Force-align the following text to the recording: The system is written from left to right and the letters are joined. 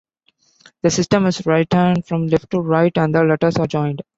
The 0.81 0.89
system 0.89 1.27
is 1.27 1.45
written 1.45 2.01
from 2.01 2.25
left 2.25 2.49
to 2.49 2.59
right 2.59 2.91
and 2.97 3.13
the 3.13 3.21
letters 3.23 3.57
are 3.57 3.67
joined. 3.67 4.01